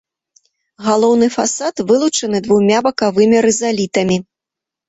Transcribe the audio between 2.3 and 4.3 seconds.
двумя бакавымі рызалітамі.